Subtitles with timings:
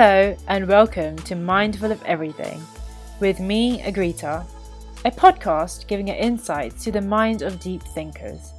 [0.00, 2.64] Hello, and welcome to Mindful of Everything
[3.18, 4.46] with me, Agrita,
[5.04, 8.52] a podcast giving insights to the mind of deep thinkers,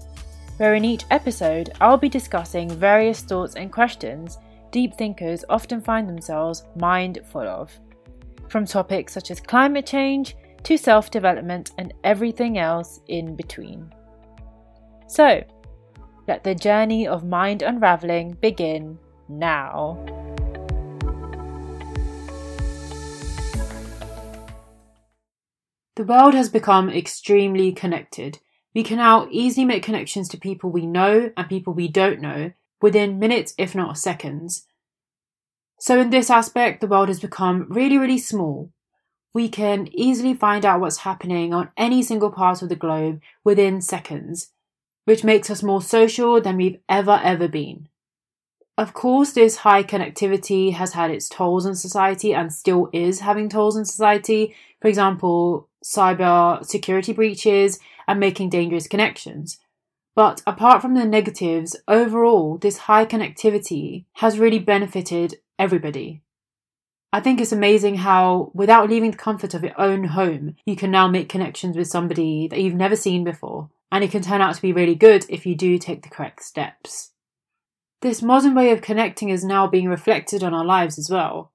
[0.57, 4.37] where in each episode I'll be discussing various thoughts and questions
[4.71, 7.71] deep thinkers often find themselves mindful of,
[8.49, 13.89] from topics such as climate change to self development and everything else in between.
[15.07, 15.41] So,
[16.27, 20.05] let the journey of mind unraveling begin now.
[25.95, 28.39] The world has become extremely connected.
[28.73, 32.51] We can now easily make connections to people we know and people we don't know
[32.81, 34.65] within minutes, if not seconds.
[35.79, 38.71] So, in this aspect, the world has become really, really small.
[39.33, 43.81] We can easily find out what's happening on any single part of the globe within
[43.81, 44.51] seconds,
[45.05, 47.87] which makes us more social than we've ever, ever been.
[48.79, 53.49] Of course, this high connectivity has had its tolls on society and still is having
[53.49, 54.55] tolls on society.
[54.81, 59.59] For example, cyber security breaches, and making dangerous connections.
[60.15, 66.21] But apart from the negatives, overall, this high connectivity has really benefited everybody.
[67.11, 70.89] I think it's amazing how, without leaving the comfort of your own home, you can
[70.89, 73.69] now make connections with somebody that you've never seen before.
[73.91, 76.43] And it can turn out to be really good if you do take the correct
[76.43, 77.11] steps.
[78.01, 81.51] This modern way of connecting is now being reflected on our lives as well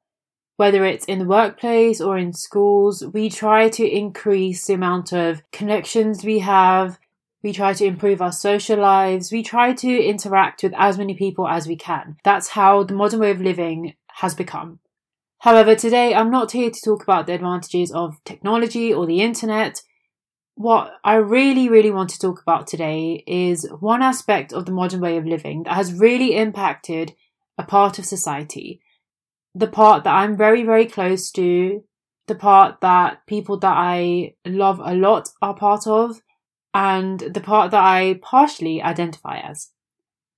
[0.56, 5.42] whether it's in the workplace or in schools, we try to increase the amount of
[5.50, 6.98] connections we have.
[7.42, 9.32] We try to improve our social lives.
[9.32, 12.16] We try to interact with as many people as we can.
[12.24, 14.78] That's how the modern way of living has become.
[15.40, 19.82] However, today I'm not here to talk about the advantages of technology or the internet.
[20.56, 25.00] What I really, really want to talk about today is one aspect of the modern
[25.00, 27.14] way of living that has really impacted
[27.58, 28.80] a part of society
[29.54, 31.84] the part that I'm very, very close to,
[32.26, 36.20] the part that people that I love a lot are part of,
[36.72, 39.70] and the part that I partially identify as.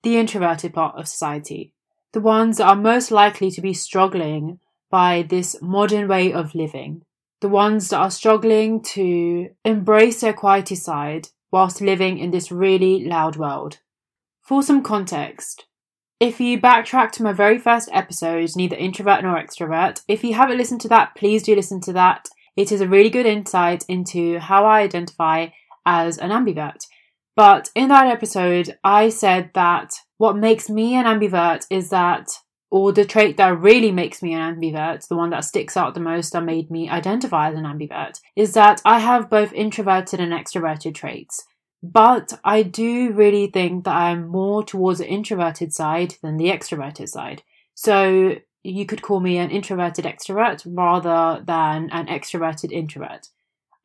[0.03, 1.72] The introverted part of society.
[2.12, 4.60] The ones that are most likely to be struggling
[4.91, 7.03] by this modern way of living.
[7.41, 13.04] The ones that are struggling to embrace their quiety side whilst living in this really
[13.04, 13.78] loud world.
[14.42, 15.66] For some context,
[16.19, 20.56] if you backtrack to my very first episode, neither introvert nor extrovert, if you haven't
[20.56, 22.26] listened to that, please do listen to that.
[22.56, 25.48] It is a really good insight into how I identify
[25.84, 26.86] as an ambivert.
[27.36, 32.28] But in that episode, I said that what makes me an ambivert is that,
[32.76, 36.00] or the trait that really makes me an ambivert, the one that sticks out the
[36.00, 40.31] most that made me identify as an ambivert, is that I have both introverted and
[40.31, 41.47] extroverted traits.
[41.82, 47.09] But I do really think that I'm more towards the introverted side than the extroverted
[47.09, 47.42] side.
[47.75, 53.28] So you could call me an introverted extrovert rather than an extroverted introvert.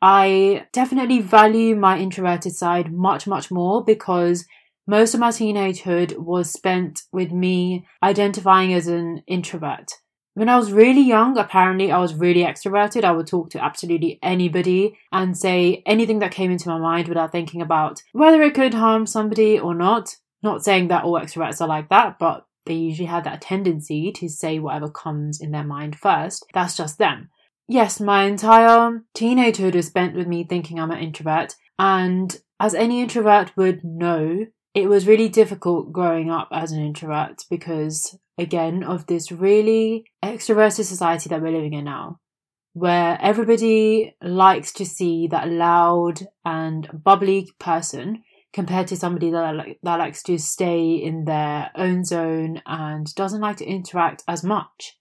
[0.02, 4.46] I definitely value my introverted side much, much more because
[4.88, 9.92] most of my teenagehood was spent with me identifying as an introvert.
[10.34, 13.04] When I was really young, apparently I was really extroverted.
[13.04, 17.32] I would talk to absolutely anybody and say anything that came into my mind without
[17.32, 20.16] thinking about whether it could harm somebody or not.
[20.42, 24.30] Not saying that all extroverts are like that, but they usually have that tendency to
[24.30, 26.46] say whatever comes in their mind first.
[26.54, 27.30] That's just them.
[27.68, 33.02] Yes, my entire teenagehood was spent with me thinking I'm an introvert, and as any
[33.02, 39.06] introvert would know, it was really difficult growing up as an introvert because again of
[39.08, 42.20] this really extroverted society that we're living in now,
[42.74, 48.24] where everybody likes to see that loud and bubbly person
[48.54, 53.58] compared to somebody that, that likes to stay in their own zone and doesn't like
[53.58, 54.98] to interact as much.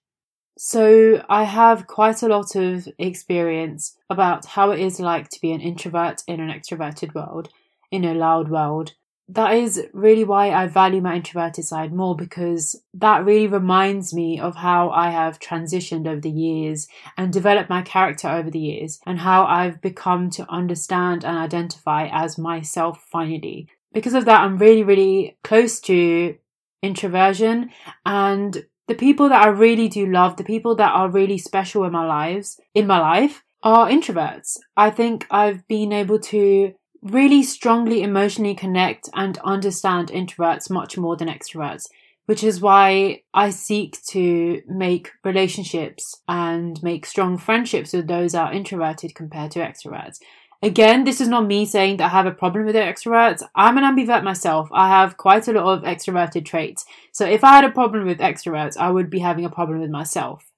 [0.56, 5.52] So I have quite a lot of experience about how it is like to be
[5.52, 7.48] an introvert in an extroverted world,
[7.90, 8.92] in a loud world,
[9.32, 14.40] that is really why I value my introverted side more because that really reminds me
[14.40, 18.98] of how I have transitioned over the years and developed my character over the years
[19.06, 23.68] and how I've become to understand and identify as myself finally.
[23.92, 26.36] Because of that, I'm really, really close to
[26.82, 27.70] introversion
[28.04, 31.92] and the people that I really do love, the people that are really special in
[31.92, 34.56] my lives, in my life, are introverts.
[34.76, 41.16] I think I've been able to really strongly emotionally connect and understand introverts much more
[41.16, 41.86] than extroverts,
[42.26, 48.48] which is why I seek to make relationships and make strong friendships with those that
[48.48, 50.18] are introverted compared to extroverts.
[50.62, 53.42] Again, this is not me saying that I have a problem with extroverts.
[53.54, 54.68] I'm an ambivert myself.
[54.72, 56.84] I have quite a lot of extroverted traits.
[57.12, 59.90] So if I had a problem with extroverts, I would be having a problem with
[59.90, 60.49] myself.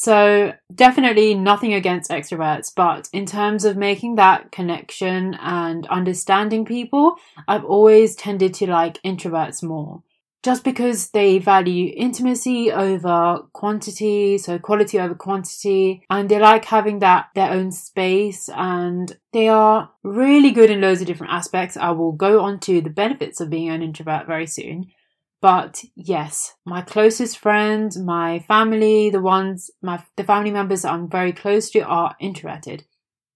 [0.00, 7.16] So definitely nothing against extroverts, but in terms of making that connection and understanding people,
[7.48, 10.04] I've always tended to like introverts more.
[10.44, 17.00] Just because they value intimacy over quantity, so quality over quantity, and they like having
[17.00, 21.76] that their own space and they are really good in loads of different aspects.
[21.76, 24.92] I will go on to the benefits of being an introvert very soon.
[25.40, 31.08] But yes, my closest friends, my family, the ones, my, the family members that I'm
[31.08, 32.84] very close to are introverted.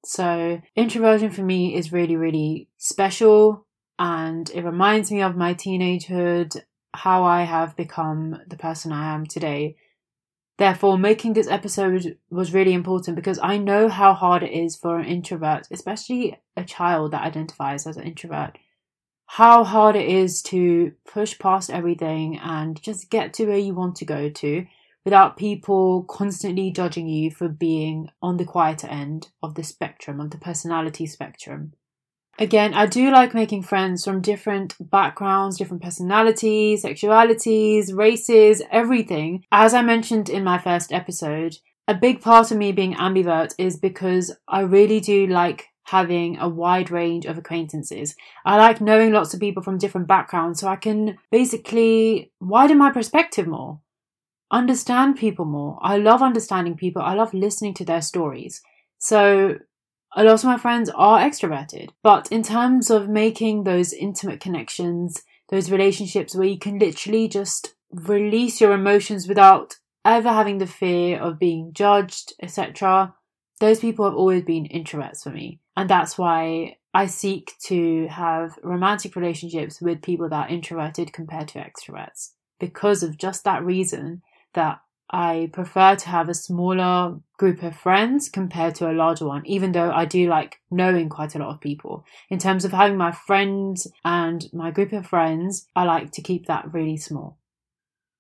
[0.05, 3.67] So introversion for me is really, really special
[3.99, 6.61] and it reminds me of my teenagehood,
[6.93, 9.77] how I have become the person I am today.
[10.59, 14.99] Therefore, making this episode was really important because I know how hard it is for
[14.99, 18.59] an introvert, especially a child that identifies as an introvert,
[19.37, 23.97] how hard it is to push past everything and just get to where you want
[23.97, 24.67] to go to
[25.07, 30.33] without people constantly judging you for being on the quieter end of the spectrum, of
[30.33, 31.73] the personality spectrum.
[32.39, 39.47] Again, I do like making friends from different backgrounds, different personalities, sexualities, races, everything.
[39.51, 41.57] As I mentioned in my first episode,
[41.89, 46.49] a big part of me being ambivert is because I really do like having a
[46.49, 48.15] wide range of acquaintances.
[48.45, 52.91] I like knowing lots of people from different backgrounds so I can basically widen my
[52.91, 53.81] perspective more,
[54.51, 55.79] understand people more.
[55.83, 58.63] I love understanding people, I love listening to their stories.
[58.99, 59.59] So,
[60.15, 65.23] a lot of my friends are extroverted, but in terms of making those intimate connections,
[65.49, 71.19] those relationships where you can literally just release your emotions without ever having the fear
[71.19, 73.15] of being judged, etc
[73.63, 75.61] those people have always been introverts for me.
[75.77, 81.49] And that's why I seek to have romantic relationships with people that are introverted compared
[81.49, 82.33] to extroverts.
[82.61, 84.23] Because of just that reason
[84.55, 84.81] that
[85.11, 89.73] I prefer to have a smaller group of friends compared to a larger one, even
[89.73, 92.05] though I do like knowing quite a lot of people.
[92.31, 96.47] In terms of having my friends and my group of friends, I like to keep
[96.47, 97.37] that really small.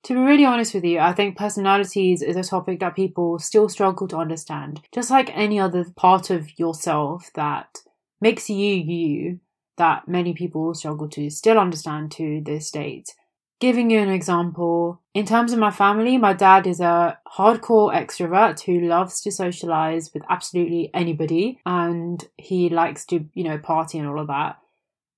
[0.05, 3.69] To be really honest with you, I think personalities is a topic that people still
[3.69, 4.81] struggle to understand.
[4.93, 7.79] Just like any other part of yourself that
[8.21, 9.41] makes you you,
[9.77, 13.15] that many people struggle to still understand to this date.
[13.61, 18.61] Giving you an example, in terms of my family, my dad is a hardcore extrovert
[18.63, 24.09] who loves to socialize with absolutely anybody and he likes to, you know, party and
[24.09, 24.59] all of that.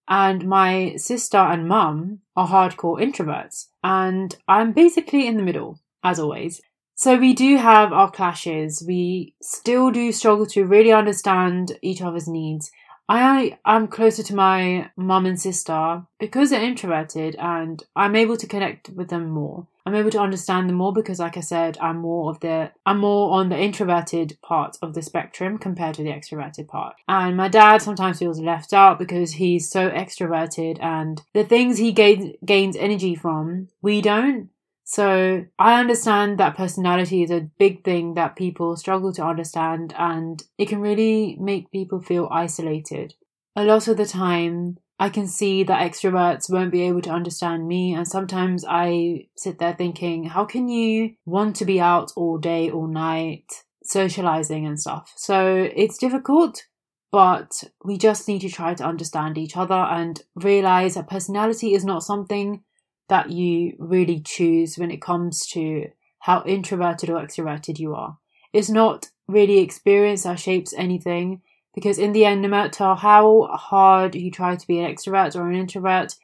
[0.08, 3.68] And my sister and mum are hardcore introverts.
[3.82, 6.60] And I'm basically in the middle, as always.
[6.94, 8.84] So we do have our clashes.
[8.86, 12.70] We still do struggle to really understand each other's needs.
[13.08, 18.46] I am closer to my mum and sister because they're introverted and I'm able to
[18.46, 19.66] connect with them more.
[19.86, 22.98] I'm able to understand them more because, like I said, I'm more of the I'm
[22.98, 26.96] more on the introverted part of the spectrum compared to the extroverted part.
[27.06, 31.92] And my dad sometimes feels left out because he's so extroverted, and the things he
[31.92, 34.48] gains gains energy from, we don't.
[34.84, 40.42] So I understand that personality is a big thing that people struggle to understand, and
[40.58, 43.14] it can really make people feel isolated.
[43.56, 47.66] A lot of the time, I can see that extroverts won't be able to understand
[47.66, 47.94] me.
[47.94, 52.70] And sometimes I sit there thinking, how can you want to be out all day,
[52.70, 55.12] all night, socializing and stuff?
[55.16, 56.66] So it's difficult,
[57.10, 61.84] but we just need to try to understand each other and realize that personality is
[61.84, 62.62] not something
[63.08, 65.88] that you really choose when it comes to
[66.20, 68.18] how introverted or extroverted you are.
[68.52, 71.42] It's not really experience that shapes anything
[71.74, 75.48] because in the end, no matter how hard you try to be an extrovert or
[75.48, 76.14] an introvert,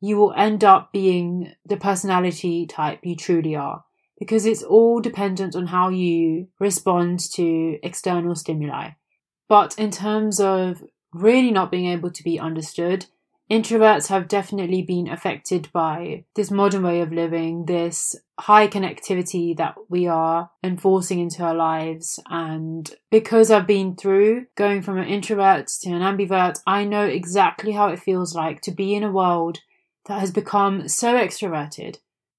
[0.00, 3.84] you will end up being the personality type you truly are.
[4.18, 8.90] Because it's all dependent on how you respond to external stimuli.
[9.48, 13.06] But in terms of really not being able to be understood,
[13.50, 19.74] Introverts have definitely been affected by this modern way of living, this high connectivity that
[19.90, 22.18] we are enforcing into our lives.
[22.30, 27.72] And because I've been through going from an introvert to an ambivert, I know exactly
[27.72, 29.58] how it feels like to be in a world
[30.06, 31.98] that has become so extroverted,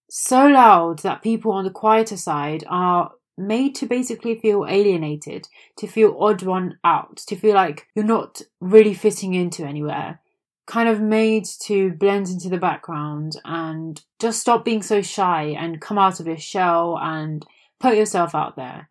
[0.09, 5.87] so loud that people on the quieter side are made to basically feel alienated, to
[5.87, 10.19] feel odd one out, to feel like you're not really fitting into anywhere
[10.65, 15.81] kind of made to blend into the background and just stop being so shy and
[15.81, 17.45] come out of your shell and
[17.79, 18.89] put yourself out there.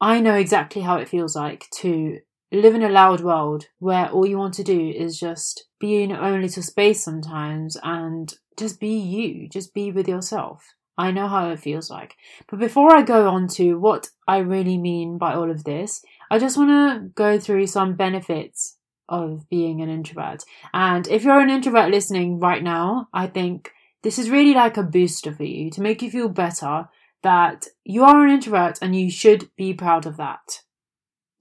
[0.00, 2.18] I know exactly how it feels like to
[2.52, 6.10] live in a loud world where all you want to do is just be in
[6.10, 10.74] your own little space sometimes and just be you, just be with yourself.
[10.96, 12.16] I know how it feels like.
[12.48, 16.38] But before I go on to what I really mean by all of this, I
[16.38, 18.77] just want to go through some benefits
[19.08, 20.44] of being an introvert.
[20.72, 23.72] And if you're an introvert listening right now, I think
[24.02, 26.88] this is really like a booster for you to make you feel better
[27.22, 30.62] that you are an introvert and you should be proud of that.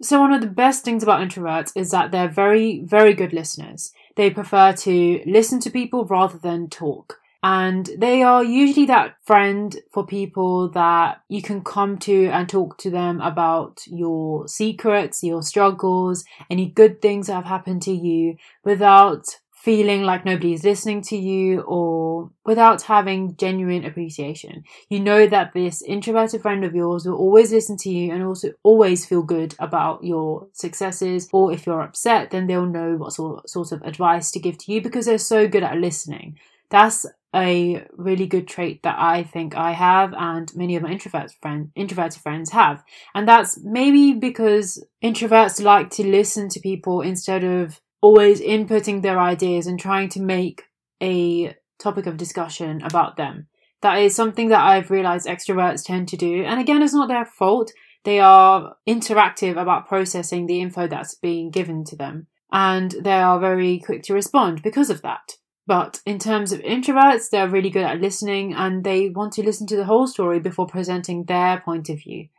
[0.01, 3.91] So one of the best things about introverts is that they're very, very good listeners.
[4.15, 7.19] They prefer to listen to people rather than talk.
[7.43, 12.77] And they are usually that friend for people that you can come to and talk
[12.79, 18.37] to them about your secrets, your struggles, any good things that have happened to you
[18.63, 24.63] without feeling like nobody's listening to you or without having genuine appreciation.
[24.87, 28.53] You know that this introverted friend of yours will always listen to you and also
[28.63, 31.27] always feel good about your successes.
[31.33, 34.71] Or if you're upset, then they'll know what sort, sort of advice to give to
[34.71, 36.39] you because they're so good at listening.
[36.69, 37.05] That's
[37.35, 41.71] a really good trait that I think I have and many of my introvert friend
[41.75, 42.83] introverted friends have.
[43.13, 49.19] And that's maybe because introverts like to listen to people instead of always inputting their
[49.19, 50.63] ideas and trying to make
[51.01, 53.47] a topic of discussion about them.
[53.81, 56.43] That is something that I've realized extroverts tend to do.
[56.43, 57.71] And again, it's not their fault.
[58.03, 62.27] They are interactive about processing the info that's being given to them.
[62.51, 65.33] And they are very quick to respond because of that.
[65.67, 69.67] But in terms of introverts, they're really good at listening and they want to listen
[69.67, 72.29] to the whole story before presenting their point of view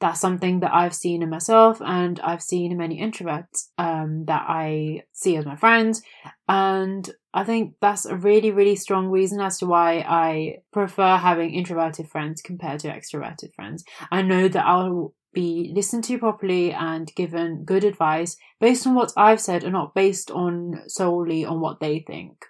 [0.00, 4.44] that's something that I've seen in myself and I've seen in many introverts um, that
[4.48, 6.02] I see as my friends.
[6.48, 11.54] And I think that's a really, really strong reason as to why I prefer having
[11.54, 13.84] introverted friends compared to extroverted friends.
[14.10, 19.12] I know that I'll be listened to properly and given good advice based on what
[19.16, 22.46] I've said and not based on solely on what they think.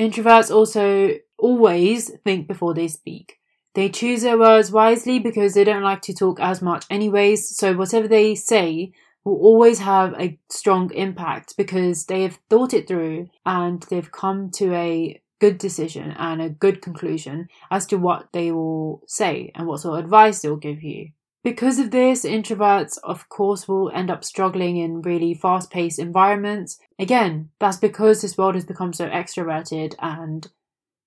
[0.00, 3.36] Introverts also always think before they speak.
[3.74, 7.74] They choose their words wisely because they don't like to talk as much anyways, so
[7.74, 8.92] whatever they say
[9.24, 14.50] will always have a strong impact because they have thought it through and they've come
[14.52, 19.66] to a good decision and a good conclusion as to what they will say and
[19.66, 21.10] what sort of advice they'll give you.
[21.42, 26.78] Because of this, introverts, of course, will end up struggling in really fast paced environments.
[26.98, 30.48] Again, that's because this world has become so extroverted and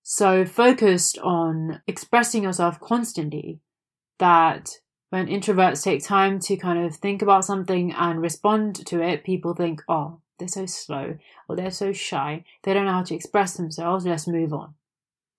[0.01, 3.59] so focused on expressing yourself constantly
[4.17, 4.79] that
[5.11, 9.53] when introverts take time to kind of think about something and respond to it, people
[9.53, 12.43] think, oh, they're so slow or they're so shy.
[12.63, 14.05] They don't know how to express themselves.
[14.05, 14.73] Let's move on.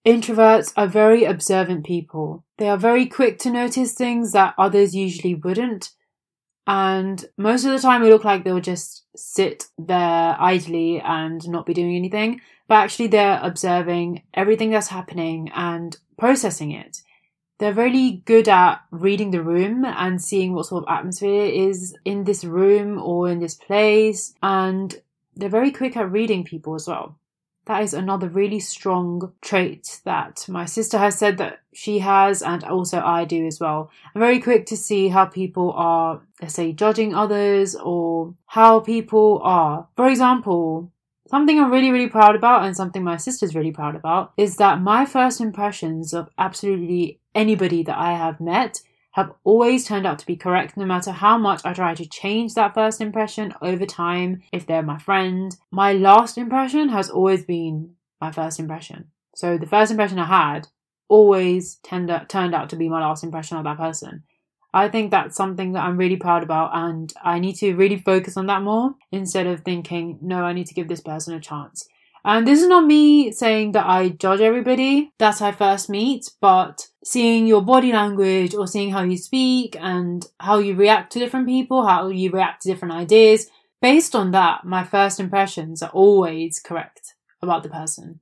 [0.06, 2.44] Introverts are very observant people.
[2.58, 5.90] They are very quick to notice things that others usually wouldn't.
[6.66, 11.66] And most of the time, it look like they'll just sit there idly and not
[11.66, 17.02] be doing anything but actually they're observing everything that's happening and processing it.
[17.58, 22.24] They're really good at reading the room and seeing what sort of atmosphere is in
[22.24, 24.94] this room or in this place, and
[25.36, 27.18] they're very quick at reading people as well.
[27.66, 32.62] That is another really strong trait that my sister has said that she has, and
[32.64, 33.90] also I do as well.
[34.14, 39.40] I'm very quick to see how people are, let's say, judging others or how people
[39.42, 39.88] are.
[39.96, 40.90] For example,
[41.26, 44.82] Something I'm really, really proud about, and something my sister's really proud about, is that
[44.82, 48.82] my first impressions of absolutely anybody that I have met
[49.14, 52.54] have always turned out to be correct, no matter how much I try to change
[52.54, 55.56] that first impression over time, if they're my friend.
[55.70, 59.12] My last impression has always been my first impression.
[59.36, 60.66] So the first impression I had
[61.08, 62.28] always turned out
[62.70, 64.24] to be my last impression of that person.
[64.72, 68.36] I think that's something that I'm really proud about, and I need to really focus
[68.36, 71.86] on that more instead of thinking, no, I need to give this person a chance.
[72.24, 76.88] And this is not me saying that I judge everybody that I first meet, but
[77.04, 81.46] seeing your body language or seeing how you speak and how you react to different
[81.46, 83.48] people, how you react to different ideas,
[83.82, 88.20] based on that, my first impressions are always correct about the person.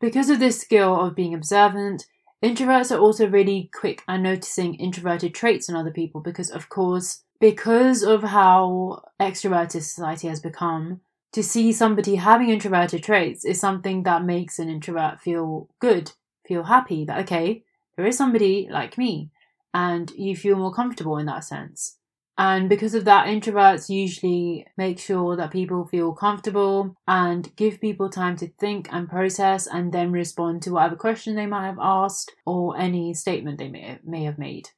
[0.00, 2.06] Because of this skill of being observant,
[2.44, 7.22] Introverts are also really quick at noticing introverted traits in other people because, of course,
[7.40, 11.00] because of how extroverted society has become,
[11.32, 16.12] to see somebody having introverted traits is something that makes an introvert feel good,
[16.46, 17.62] feel happy that, okay,
[17.96, 19.30] there is somebody like me,
[19.74, 21.96] and you feel more comfortable in that sense.
[22.38, 28.10] And because of that, introverts usually make sure that people feel comfortable and give people
[28.10, 32.32] time to think and process and then respond to whatever question they might have asked
[32.44, 34.68] or any statement they may, may have made.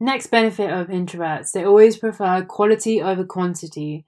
[0.00, 4.04] Next benefit of introverts, they always prefer quality over quantity.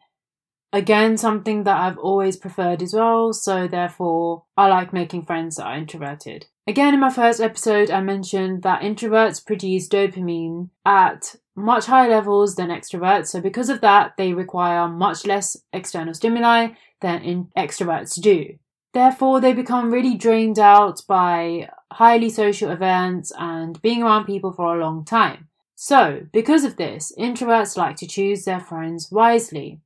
[0.73, 5.66] Again, something that I've always preferred as well, so therefore I like making friends that
[5.66, 6.46] are introverted.
[6.66, 12.56] Again, in my first episode, I mentioned that introverts produce dopamine at much higher levels
[12.56, 16.70] than extroverts, so because of that, they require much less external stimuli
[17.00, 18.58] than extroverts do.
[18.92, 24.75] Therefore, they become really drained out by highly social events and being around people for
[24.75, 25.49] a long time.
[25.75, 29.80] So, because of this, introverts like to choose their friends wisely.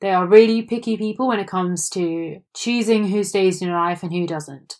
[0.00, 4.02] They are really picky people when it comes to choosing who stays in your life
[4.02, 4.76] and who doesn't.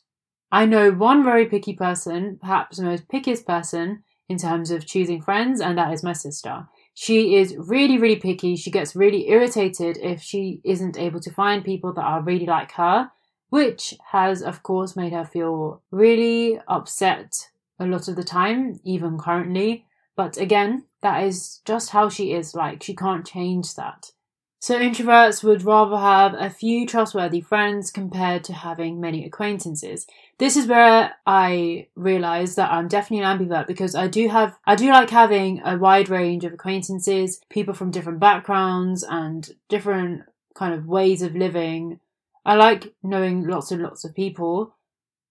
[0.52, 5.23] I know one very picky person, perhaps the most pickiest person in terms of choosing
[5.23, 6.68] friends, and that is my sister.
[6.94, 8.56] She is really, really picky.
[8.56, 12.73] She gets really irritated if she isn't able to find people that are really like
[12.73, 13.11] her,
[13.50, 19.18] which has, of course, made her feel really upset a lot of the time, even
[19.18, 19.85] currently.
[20.16, 22.82] But again, that is just how she is like.
[22.82, 24.12] She can't change that.
[24.59, 30.07] So introverts would rather have a few trustworthy friends compared to having many acquaintances.
[30.39, 34.75] This is where I realize that I'm definitely an ambivert because I do have, I
[34.75, 40.23] do like having a wide range of acquaintances, people from different backgrounds and different
[40.55, 42.01] kind of ways of living.
[42.45, 44.75] I like knowing lots and lots of people.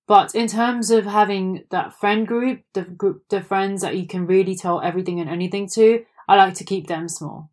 [0.08, 4.27] But in terms of having that friend group, the group, the friends that you can
[4.27, 7.50] really tell everything and anything to, I like to keep them small.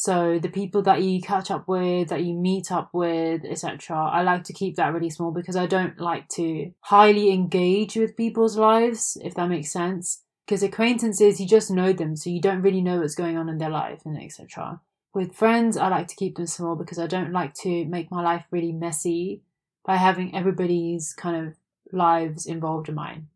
[0.00, 3.96] So the people that you catch up with, that you meet up with, etc.
[3.96, 8.16] I like to keep that really small because I don't like to highly engage with
[8.16, 10.22] people's lives, if that makes sense.
[10.46, 13.58] Because acquaintances, you just know them, so you don't really know what's going on in
[13.58, 14.80] their life and etc.
[15.14, 18.22] With friends, I like to keep them small because I don't like to make my
[18.22, 19.42] life really messy
[19.84, 21.56] by having everybody's kind of
[21.92, 23.26] lives involved in mine.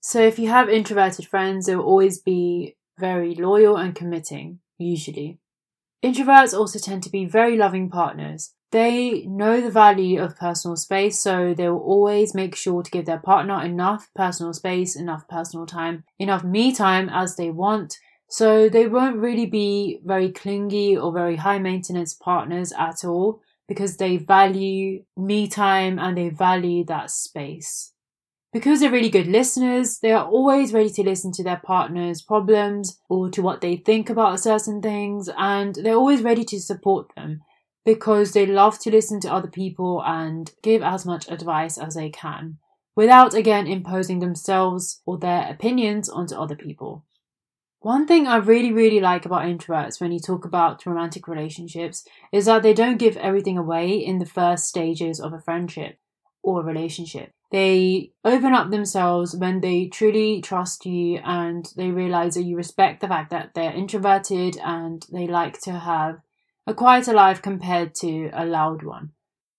[0.00, 5.40] So if you have introverted friends, they will always be very loyal and committing, usually.
[6.02, 8.54] Introverts also tend to be very loving partners.
[8.72, 13.04] They know the value of personal space, so they will always make sure to give
[13.04, 17.98] their partner enough personal space, enough personal time, enough me time as they want.
[18.28, 23.98] So they won't really be very clingy or very high maintenance partners at all because
[23.98, 27.91] they value me time and they value that space.
[28.52, 33.00] Because they're really good listeners, they are always ready to listen to their partner's problems
[33.08, 37.40] or to what they think about certain things, and they're always ready to support them
[37.84, 42.10] because they love to listen to other people and give as much advice as they
[42.10, 42.58] can
[42.94, 47.06] without again imposing themselves or their opinions onto other people.
[47.80, 52.44] One thing I really, really like about introverts when you talk about romantic relationships is
[52.44, 55.96] that they don't give everything away in the first stages of a friendship
[56.42, 57.32] or relationship.
[57.50, 63.00] They open up themselves when they truly trust you and they realize that you respect
[63.00, 66.20] the fact that they're introverted and they like to have
[66.66, 69.10] a quieter life compared to a loud one.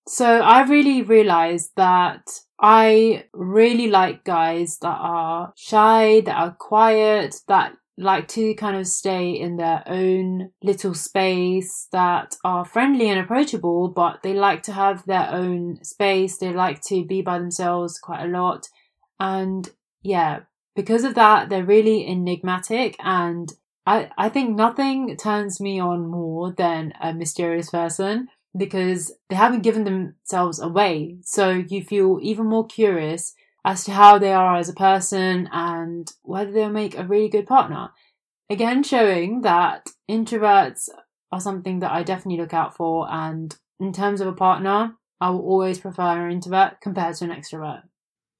[0.07, 2.27] So I really realized that
[2.59, 8.87] I really like guys that are shy, that are quiet, that like to kind of
[8.87, 14.71] stay in their own little space that are friendly and approachable, but they like to
[14.71, 16.37] have their own space.
[16.37, 18.67] They like to be by themselves quite a lot.
[19.19, 19.69] And
[20.01, 20.41] yeah,
[20.75, 23.51] because of that, they're really enigmatic and
[23.85, 29.63] I, I think nothing turns me on more than a mysterious person because they haven't
[29.63, 31.17] given themselves away.
[31.21, 33.33] So you feel even more curious
[33.65, 37.47] as to how they are as a person and whether they'll make a really good
[37.47, 37.89] partner.
[38.49, 40.89] Again, showing that introverts
[41.31, 45.29] are something that I definitely look out for, and in terms of a partner, I
[45.29, 47.83] will always prefer an introvert compared to an extrovert.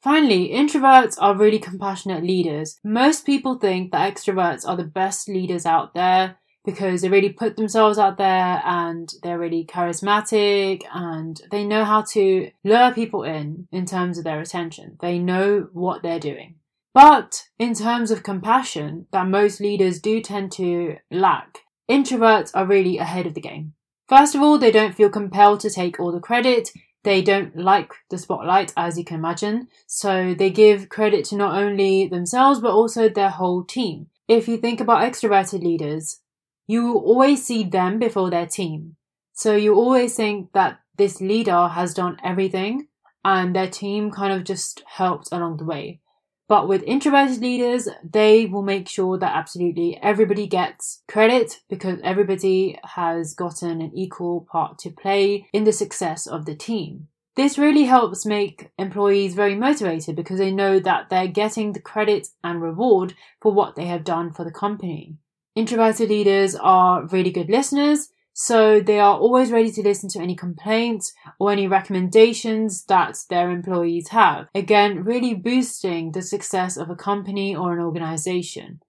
[0.04, 2.78] Finally, introverts are really compassionate leaders.
[2.84, 7.58] Most people think that extroverts are the best leaders out there because they really put
[7.58, 13.68] themselves out there and they're really charismatic and they know how to lure people in
[13.72, 14.98] in terms of their attention.
[15.02, 16.56] They know what they're doing.
[16.94, 22.98] But in terms of compassion that most leaders do tend to lack, introverts are really
[22.98, 23.74] ahead of the game.
[24.08, 26.70] First of all, they don't feel compelled to take all the credit.
[27.04, 29.68] They don't like the spotlight, as you can imagine.
[29.88, 34.08] So they give credit to not only themselves, but also their whole team.
[34.28, 36.22] If you think about extroverted leaders,
[36.68, 38.96] you always see them before their team.
[39.34, 42.88] So you always think that this leader has done everything
[43.26, 46.02] and their team kind of just helped along the way.
[46.48, 52.78] But with introverted leaders, they will make sure that absolutely everybody gets credit because everybody
[52.84, 57.08] has gotten an equal part to play in the success of the team.
[57.36, 62.28] This really helps make employees very motivated because they know that they're getting the credit
[62.44, 65.16] and reward for what they have done for the company.
[65.56, 70.36] Introverted leaders are really good listeners, So they are always ready to listen to any
[70.36, 74.48] complaints or any recommendations that their employees have.
[74.56, 78.82] Again, really boosting the success of a company or an organization.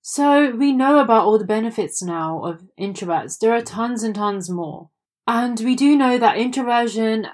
[0.00, 3.38] So we know about all the benefits now of introverts.
[3.38, 4.90] There are tons and tons more.
[5.26, 7.26] And we do know that introversion,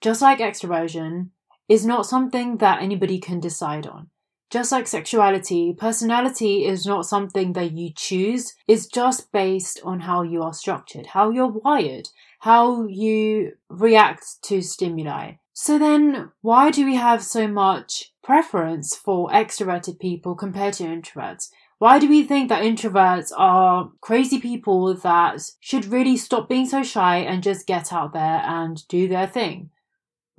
[0.00, 1.28] just like extroversion,
[1.68, 4.08] is not something that anybody can decide on.
[4.50, 8.54] Just like sexuality, personality is not something that you choose.
[8.68, 12.08] It's just based on how you are structured, how you're wired,
[12.40, 15.32] how you react to stimuli.
[15.52, 21.48] So then, why do we have so much preference for extroverted people compared to introverts?
[21.78, 26.82] Why do we think that introverts are crazy people that should really stop being so
[26.82, 29.70] shy and just get out there and do their thing?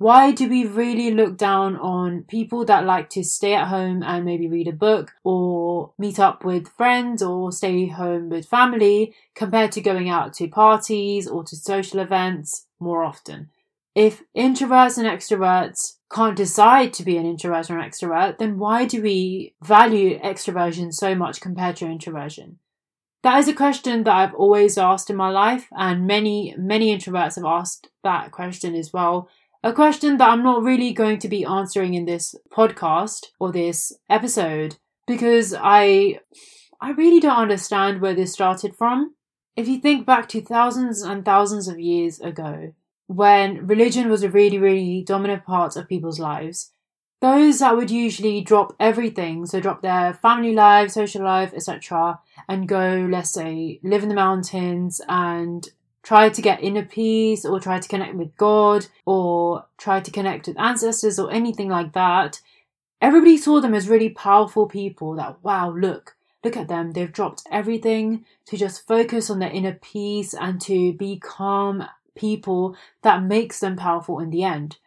[0.00, 4.24] Why do we really look down on people that like to stay at home and
[4.24, 9.72] maybe read a book or meet up with friends or stay home with family compared
[9.72, 13.50] to going out to parties or to social events more often?
[13.96, 18.84] If introverts and extroverts can't decide to be an introvert or an extrovert, then why
[18.84, 22.60] do we value extroversion so much compared to introversion?
[23.24, 27.34] That is a question that I've always asked in my life, and many, many introverts
[27.34, 29.28] have asked that question as well
[29.62, 33.92] a question that I'm not really going to be answering in this podcast or this
[34.08, 36.20] episode because I
[36.80, 39.14] I really don't understand where this started from.
[39.56, 42.72] If you think back to thousands and thousands of years ago,
[43.08, 46.70] when religion was a really, really dominant part of people's lives,
[47.20, 52.68] those that would usually drop everything, so drop their family life, social life, etc., and
[52.68, 55.68] go, let's say, live in the mountains and
[56.08, 60.46] try to get inner peace or try to connect with God or try to connect
[60.46, 62.40] with ancestors or anything like that,
[63.02, 66.92] everybody saw them as really powerful people that, wow, look, look at them.
[66.92, 71.84] They've dropped everything to just focus on their inner peace and to be calm
[72.16, 74.78] people that makes them powerful in the end.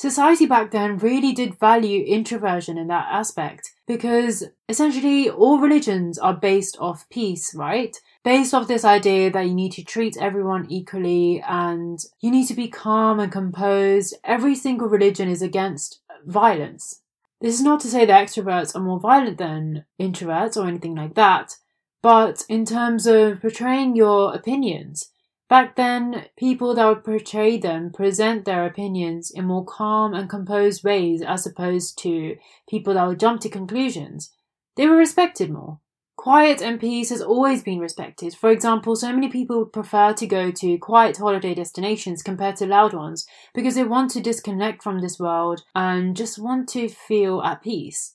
[0.00, 6.32] Society back then really did value introversion in that aspect because essentially all religions are
[6.32, 7.94] based off peace, right?
[8.22, 12.54] based off this idea that you need to treat everyone equally and you need to
[12.54, 14.16] be calm and composed.
[14.24, 17.00] Every single religion is against violence.
[17.40, 21.14] This is not to say that extroverts are more violent than introverts or anything like
[21.14, 21.56] that,
[22.02, 25.10] but in terms of portraying your opinions,
[25.50, 30.84] back then people that would portray them present their opinions in more calm and composed
[30.84, 32.36] ways as opposed to
[32.68, 34.32] people that would jump to conclusions.
[34.76, 35.80] They were respected more.
[36.16, 38.34] Quiet and peace has always been respected.
[38.34, 42.92] For example, so many people prefer to go to quiet holiday destinations compared to loud
[42.92, 47.62] ones because they want to disconnect from this world and just want to feel at
[47.62, 48.14] peace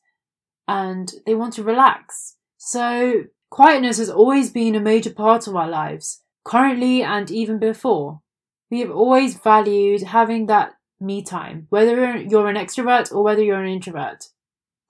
[0.67, 2.37] and they want to relax.
[2.57, 8.21] So, quietness has always been a major part of our lives, currently and even before.
[8.71, 13.61] We have always valued having that me time, whether you're an extrovert or whether you're
[13.61, 14.29] an introvert.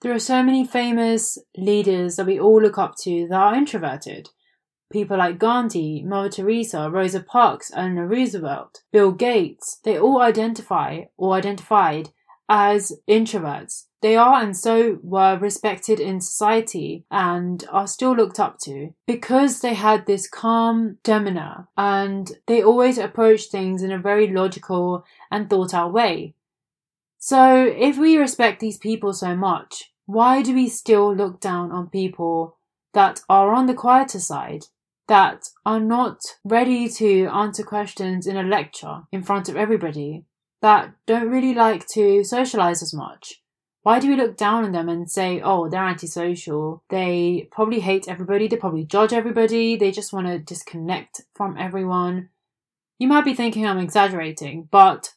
[0.01, 4.29] There are so many famous leaders that we all look up to that are introverted.
[4.91, 11.33] People like Gandhi, Mother Teresa, Rosa Parks, Eleanor Roosevelt, Bill Gates, they all identify or
[11.33, 12.09] identified
[12.47, 13.85] as introverts.
[14.05, 19.61] They are and so were respected in society and are still looked up to because
[19.61, 25.49] they had this calm demeanor and they always approached things in a very logical and
[25.49, 26.35] thought out way.
[27.17, 31.89] So if we respect these people so much, why do we still look down on
[31.89, 32.57] people
[32.93, 34.65] that are on the quieter side,
[35.07, 40.25] that are not ready to answer questions in a lecture in front of everybody,
[40.61, 43.41] that don't really like to socialize as much?
[43.85, 46.81] Why do we look down on them and say, oh, they're antisocial?
[46.89, 48.47] They probably hate everybody.
[48.47, 49.75] They probably judge everybody.
[49.75, 52.29] They just want to disconnect from everyone.
[52.97, 55.13] You might be thinking I'm exaggerating, but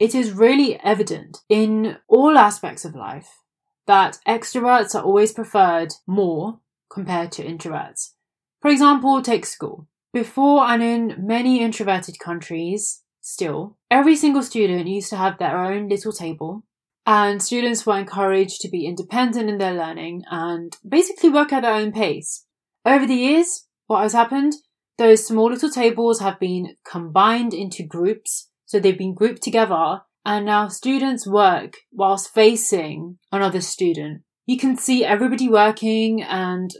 [0.00, 3.38] it is really evident in all aspects of life
[3.86, 6.58] that extroverts are always preferred more
[6.90, 8.14] compared to introverts.
[8.60, 9.86] For example, take school.
[10.12, 15.88] Before and in many introverted countries, still, every single student used to have their own
[15.88, 16.64] little table,
[17.08, 21.72] and students were encouraged to be independent in their learning and basically work at their
[21.72, 22.44] own pace.
[22.84, 24.52] Over the years, what has happened?
[24.98, 30.44] Those small little tables have been combined into groups, so they've been grouped together and
[30.44, 34.20] now students work whilst facing another student.
[34.44, 36.70] You can see everybody working and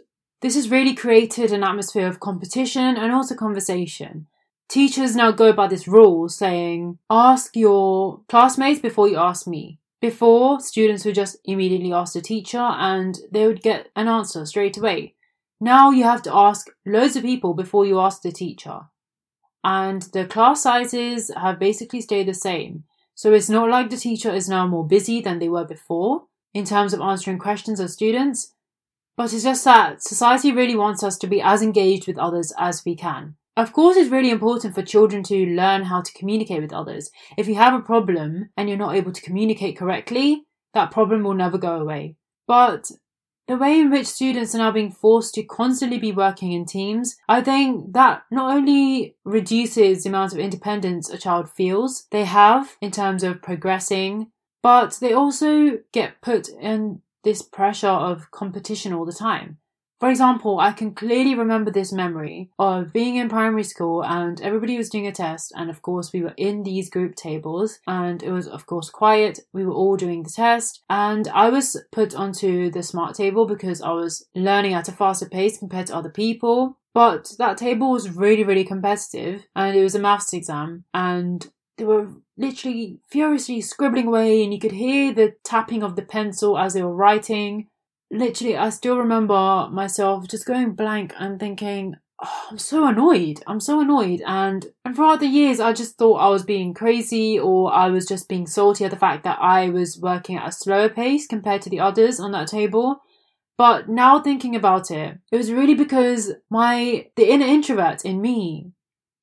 [0.43, 4.27] this has really created an atmosphere of competition and also conversation.
[4.69, 9.78] Teachers now go by this rule saying, ask your classmates before you ask me.
[10.01, 14.77] Before, students would just immediately ask the teacher and they would get an answer straight
[14.77, 15.15] away.
[15.61, 18.83] Now you have to ask loads of people before you ask the teacher.
[19.65, 22.85] and the class sizes have basically stayed the same.
[23.15, 26.65] So it's not like the teacher is now more busy than they were before in
[26.65, 28.55] terms of answering questions of students,
[29.17, 32.85] but it's just that society really wants us to be as engaged with others as
[32.85, 33.37] we can.
[33.59, 37.11] Of course, it's really important for children to learn how to communicate with others.
[37.37, 40.45] If you have a problem and you're not able to communicate correctly,
[40.75, 42.15] that problem will never go away.
[42.47, 42.89] But
[43.49, 47.17] the way in which students are now being forced to constantly be working in teams,
[47.29, 52.77] I think that not only reduces the amount of independence a child feels they have
[52.81, 54.31] in terms of progressing,
[54.63, 59.59] but they also get put in this pressure of competition all the time.
[60.01, 64.77] For example, I can clearly remember this memory of being in primary school and everybody
[64.77, 68.31] was doing a test, and of course, we were in these group tables, and it
[68.31, 69.41] was, of course, quiet.
[69.53, 73.83] We were all doing the test, and I was put onto the smart table because
[73.83, 76.79] I was learning at a faster pace compared to other people.
[76.95, 81.85] But that table was really, really competitive, and it was a maths exam, and they
[81.85, 86.75] were literally furiously scribbling away, and you could hear the tapping of the pencil as
[86.75, 87.69] they were writing
[88.11, 93.43] literally, I still remember myself just going blank and thinking, oh, I'm so annoyed.
[93.47, 94.23] I'm so annoyed.
[94.27, 98.07] And, and throughout the years, I just thought I was being crazy or I was
[98.07, 101.63] just being salty at the fact that I was working at a slower pace compared
[101.63, 103.01] to the others on that table.
[103.57, 108.73] But now thinking about it, it was really because my, the inner introvert in me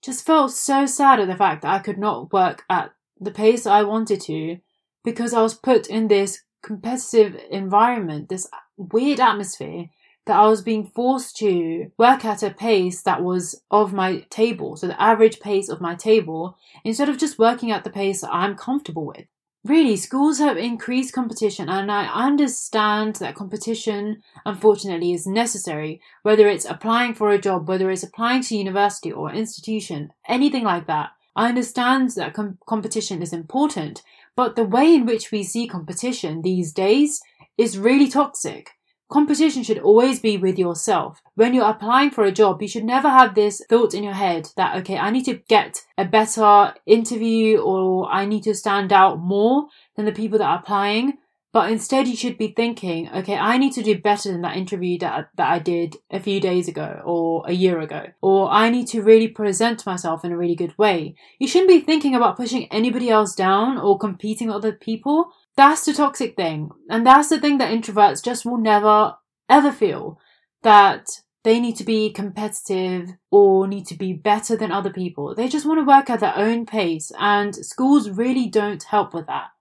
[0.04, 3.66] just felt so sad at the fact that I could not work at the pace
[3.66, 4.58] I wanted to
[5.06, 9.90] because I was put in this competitive environment, this weird atmosphere
[10.26, 14.76] that I was being forced to work at a pace that was of my table,
[14.76, 18.56] so the average pace of my table, instead of just working at the pace I'm
[18.56, 19.28] comfortable with.
[19.64, 26.66] Really, schools have increased competition, and I understand that competition, unfortunately, is necessary, whether it's
[26.66, 31.12] applying for a job, whether it's applying to university or institution, anything like that.
[31.36, 34.04] I understand that com- competition is important,
[34.36, 37.22] but the way in which we see competition these days
[37.58, 38.72] is really toxic.
[39.08, 41.22] Competition should always be with yourself.
[41.36, 44.50] When you're applying for a job, you should never have this thought in your head
[44.58, 49.20] that, okay, I need to get a better interview or I need to stand out
[49.20, 51.20] more than the people that are applying.
[51.56, 55.00] But instead, you should be thinking, okay, I need to do better than that interview
[55.00, 58.08] that, that I did a few days ago or a year ago.
[58.22, 61.16] Or I need to really present myself in a really good way.
[61.40, 65.30] You shouldn't be thinking about pushing anybody else down or competing with other people.
[65.56, 66.72] That's the toxic thing.
[66.90, 69.14] And that's the thing that introverts just will never,
[69.48, 70.20] ever feel
[70.64, 71.08] that
[71.46, 75.34] they need to be competitive or need to be better than other people.
[75.34, 79.28] They just want to work at their own pace and schools really don't help with
[79.28, 79.52] that.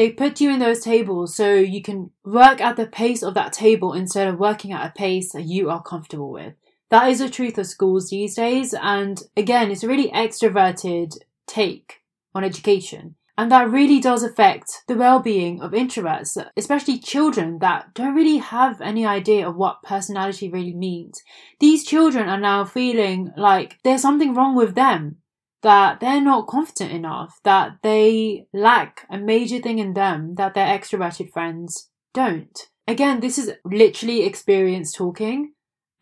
[0.00, 3.52] They put you in those tables so you can work at the pace of that
[3.52, 6.54] table instead of working at a pace that you are comfortable with.
[6.88, 8.72] That is the truth of schools these days.
[8.80, 12.00] And again, it's a really extroverted take
[12.34, 13.16] on education.
[13.36, 18.80] And that really does affect the well-being of introverts, especially children that don't really have
[18.80, 21.22] any idea of what personality really means.
[21.58, 25.16] These children are now feeling like there's something wrong with them
[25.62, 30.66] that they're not confident enough, that they lack a major thing in them that their
[30.66, 32.68] extroverted friends don't.
[32.86, 35.52] Again, this is literally experience talking.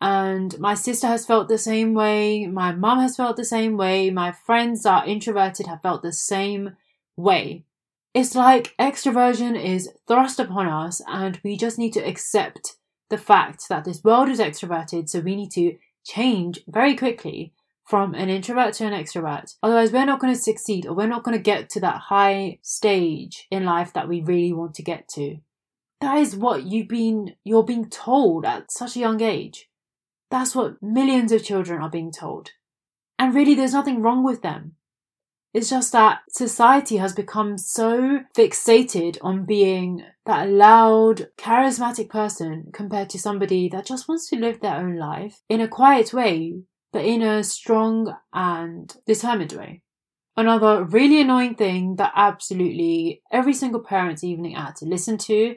[0.01, 2.47] And my sister has felt the same way.
[2.47, 4.09] My mum has felt the same way.
[4.09, 6.77] My friends that are introverted have felt the same
[7.17, 7.65] way.
[8.13, 12.77] It's like extroversion is thrust upon us, and we just need to accept
[13.09, 17.53] the fact that this world is extroverted, so we need to change very quickly
[17.89, 19.55] from an introvert to an extrovert.
[19.63, 22.59] Otherwise, we're not going to succeed or we're not going to get to that high
[22.61, 25.37] stage in life that we really want to get to.
[25.99, 29.69] That is what you've been, you're being told at such a young age.
[30.29, 32.51] That's what millions of children are being told.
[33.17, 34.75] And really, there's nothing wrong with them.
[35.51, 43.09] It's just that society has become so fixated on being that loud, charismatic person compared
[43.09, 47.05] to somebody that just wants to live their own life in a quiet way but
[47.05, 49.81] in a strong and determined way.
[50.35, 55.55] Another really annoying thing that absolutely every single parent's evening had to listen to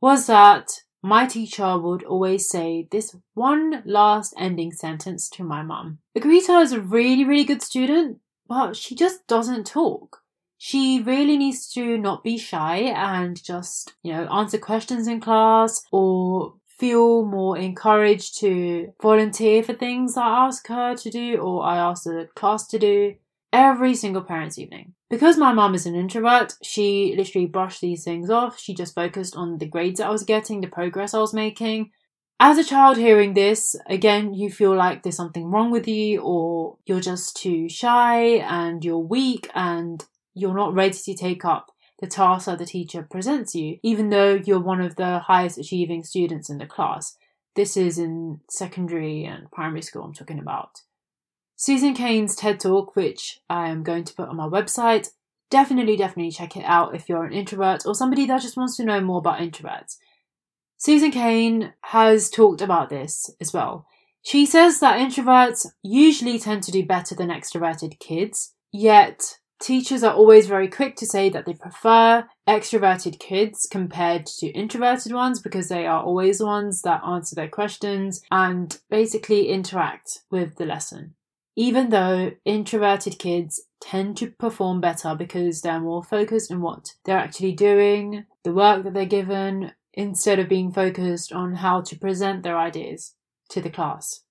[0.00, 5.98] was that my teacher would always say this one last ending sentence to my mum.
[6.16, 8.18] Agrita is a really, really good student,
[8.48, 10.22] but she just doesn't talk.
[10.56, 15.82] She really needs to not be shy and just, you know, answer questions in class
[15.92, 21.76] or feel more encouraged to volunteer for things I ask her to do or I
[21.76, 23.14] ask the class to do
[23.52, 24.94] every single parents' evening.
[25.08, 28.58] Because my mum is an introvert, she literally brushed these things off.
[28.58, 31.90] She just focused on the grades that I was getting, the progress I was making.
[32.40, 36.78] As a child hearing this, again, you feel like there's something wrong with you, or
[36.84, 42.06] you're just too shy and you're weak and you're not ready to take up the
[42.06, 46.50] task that the teacher presents you, even though you're one of the highest achieving students
[46.50, 47.16] in the class.
[47.54, 50.82] This is in secondary and primary school, I'm talking about.
[51.56, 55.10] Susan Cain's TED Talk, which I am going to put on my website,
[55.50, 58.84] definitely, definitely check it out if you're an introvert or somebody that just wants to
[58.84, 59.96] know more about introverts.
[60.76, 63.86] Susan Cain has talked about this as well.
[64.22, 70.12] She says that introverts usually tend to do better than extroverted kids, yet teachers are
[70.12, 75.68] always very quick to say that they prefer extroverted kids compared to introverted ones because
[75.68, 81.14] they are always the ones that answer their questions and basically interact with the lesson.
[81.56, 87.16] Even though introverted kids tend to perform better because they're more focused on what they're
[87.16, 92.42] actually doing, the work that they're given, instead of being focused on how to present
[92.42, 93.14] their ideas
[93.48, 94.24] to the class.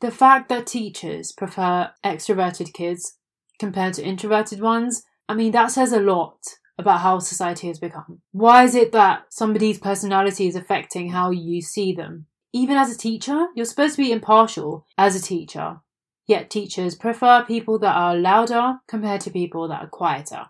[0.00, 3.18] The fact that teachers prefer extroverted kids
[3.60, 6.38] compared to introverted ones, I mean, that says a lot
[6.76, 8.22] about how society has become.
[8.32, 12.26] Why is it that somebody's personality is affecting how you see them?
[12.52, 15.80] Even as a teacher, you're supposed to be impartial as a teacher.
[16.26, 20.46] Yet teachers prefer people that are louder compared to people that are quieter.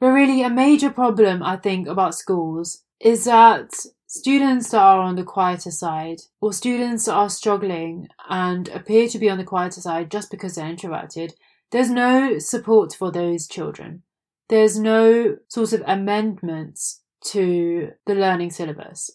[0.00, 3.70] But really, a major problem I think about schools is that
[4.06, 9.18] students that are on the quieter side, or students that are struggling and appear to
[9.18, 11.34] be on the quieter side just because they're introverted,
[11.72, 14.02] there's no support for those children.
[14.48, 19.10] There's no sort of amendments to the learning syllabus.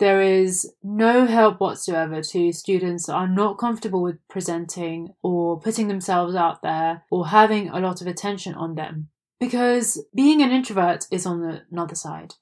[0.00, 5.86] There is no help whatsoever to students that are not comfortable with presenting or putting
[5.86, 9.10] themselves out there or having a lot of attention on them.
[9.38, 12.34] Because being an introvert is on the another side.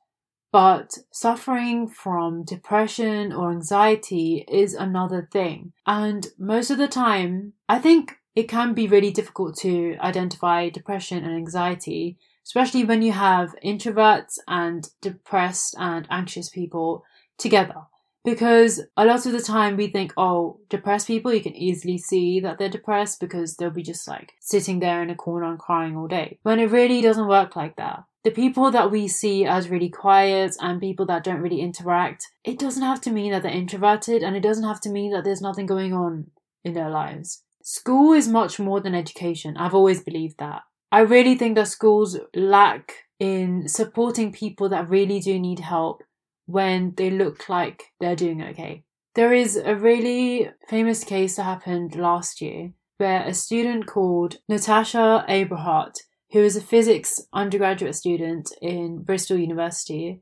[0.53, 5.73] But suffering from depression or anxiety is another thing.
[5.87, 11.24] And most of the time, I think it can be really difficult to identify depression
[11.24, 17.05] and anxiety, especially when you have introverts and depressed and anxious people
[17.37, 17.83] together.
[18.24, 22.40] Because a lot of the time we think, oh, depressed people, you can easily see
[22.40, 25.96] that they're depressed because they'll be just like sitting there in a corner and crying
[25.96, 26.38] all day.
[26.42, 28.05] When it really doesn't work like that.
[28.24, 32.59] The people that we see as really quiet and people that don't really interact, it
[32.59, 35.42] doesn't have to mean that they're introverted and it doesn't have to mean that there's
[35.42, 36.31] nothing going on
[36.64, 37.42] in their lives.
[37.62, 39.57] School is much more than education.
[39.57, 40.62] I've always believed that.
[40.90, 46.03] I really think that schools lack in supporting people that really do need help
[46.46, 48.85] when they look like they're doing okay.
[49.14, 55.25] There is a really famous case that happened last year where a student called Natasha
[55.29, 55.99] Abrahart,
[56.33, 60.20] who is a physics undergraduate student in Bristol University,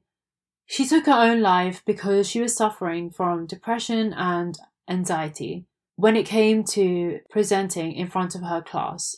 [0.66, 5.67] she took her own life because she was suffering from depression and anxiety
[5.98, 9.16] when it came to presenting in front of her class.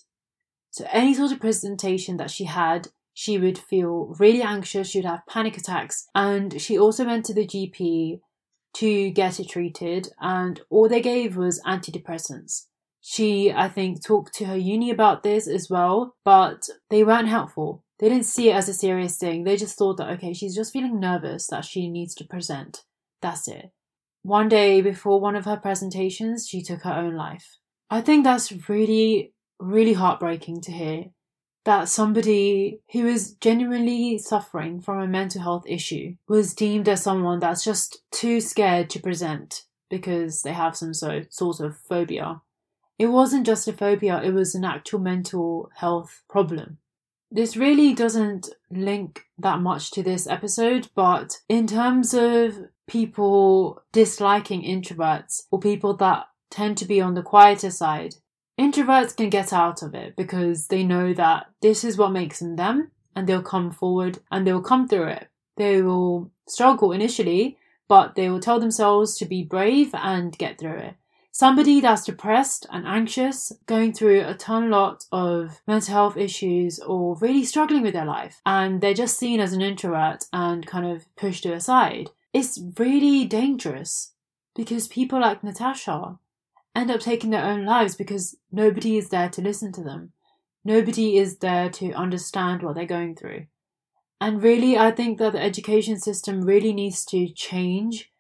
[0.71, 5.05] So any sort of presentation that she had, she would feel really anxious, she would
[5.05, 8.21] have panic attacks, and she also went to the GP
[8.77, 12.65] to get it treated, and all they gave was antidepressants.
[13.03, 17.85] She, I think, talked to her uni about this as well, but they weren't helpful.
[17.99, 19.45] They didn't see it as a serious thing.
[19.45, 22.85] They just thought that, okay, she's just feeling nervous that she needs to present.
[23.21, 23.71] That's it.
[24.23, 27.57] One day before one of her presentations, she took her own life.
[27.91, 31.07] I think that's really, really heartbreaking to hear
[31.65, 37.39] that somebody who is genuinely suffering from a mental health issue was deemed as someone
[37.39, 42.41] that's just too scared to present because they have some so, sort of phobia.
[42.99, 46.79] It wasn't just a phobia, it was an actual mental health problem.
[47.31, 52.59] This really doesn't link that much to this episode, but in terms of
[52.91, 58.17] people disliking introverts or people that tend to be on the quieter side,
[58.59, 62.57] introverts can get out of it because they know that this is what makes them
[62.57, 65.29] them and they'll come forward and they'll come through it.
[65.57, 70.79] They will struggle initially, but they will tell themselves to be brave and get through
[70.79, 70.97] it
[71.33, 77.17] somebody that's depressed and anxious, going through a ton lot of mental health issues or
[77.17, 81.07] really struggling with their life, and they're just seen as an introvert and kind of
[81.17, 84.13] pushed to a side, it's really dangerous
[84.55, 86.19] because people like Natasha
[86.75, 90.13] end up taking their own lives because nobody is there to listen to them.
[90.65, 93.47] Nobody is there to understand what they're going through.
[94.21, 98.13] And really, I think that the education system really needs to change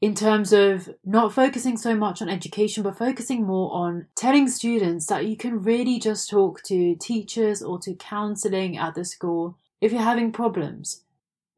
[0.00, 5.06] in terms of not focusing so much on education, but focusing more on telling students
[5.06, 9.92] that you can really just talk to teachers or to counseling at the school if
[9.92, 11.02] you're having problems,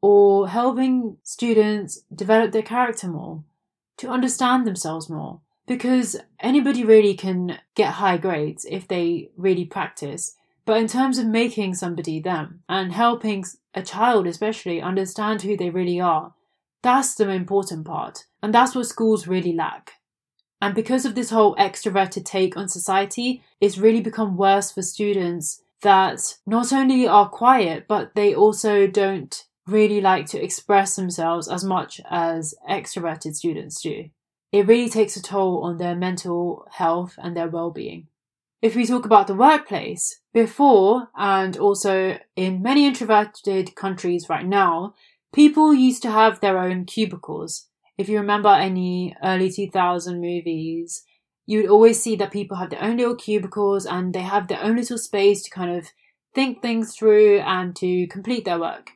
[0.01, 3.43] or helping students develop their character more.
[4.01, 10.35] to understand themselves more because anybody really can get high grades if they really practice.
[10.65, 13.45] But in terms of making somebody them and helping
[13.75, 16.33] a child, especially, understand who they really are,
[16.81, 18.25] that's the important part.
[18.41, 19.93] And that's what schools really lack.
[20.59, 25.61] And because of this whole extroverted take on society, it's really become worse for students
[25.83, 31.63] that not only are quiet, but they also don't really like to express themselves as
[31.63, 34.09] much as extroverted students do.
[34.51, 38.07] It really takes a toll on their mental health and their well-being.
[38.61, 44.93] If we talk about the workplace, before and also in many introverted countries right now,
[45.33, 47.67] people used to have their own cubicles.
[47.97, 51.03] If you remember any early 2000 movies,
[51.45, 54.61] you would always see that people have their own little cubicles and they have their
[54.63, 55.87] own little space to kind of
[56.35, 58.91] think things through and to complete their work.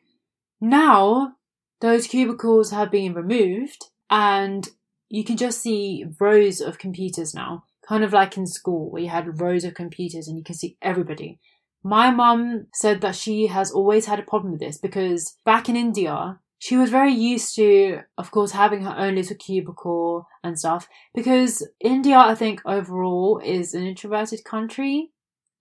[0.62, 1.34] Now,
[1.82, 4.68] those cubicles have been removed and
[5.10, 9.10] you can just see rows of computers now, kind of like in school where you
[9.10, 11.40] had rows of computers and you can see everybody.
[11.84, 15.76] My mum said that she has always had a problem with this because back in
[15.76, 20.88] India, she was very used to, of course, having her own little cubicle and stuff
[21.14, 25.12] because India, I think, overall is an introverted country,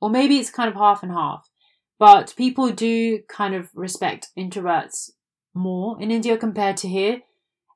[0.00, 1.50] or maybe it's kind of half and half.
[1.98, 5.10] But people do kind of respect introverts
[5.54, 7.20] more in India compared to here.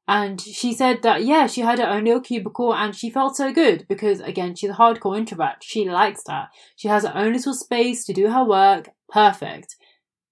[0.08, 3.52] And she said that, yeah, she had her own little cubicle and she felt so
[3.52, 5.56] good because, again, she's a hardcore introvert.
[5.62, 6.48] She likes that.
[6.76, 8.88] She has her own little space to do her work.
[9.10, 9.76] Perfect.